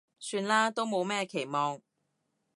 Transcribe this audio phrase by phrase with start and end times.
[0.17, 1.79] 算啦，都冇咩期望